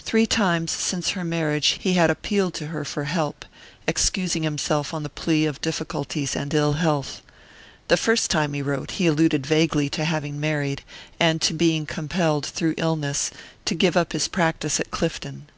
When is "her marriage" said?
1.12-1.78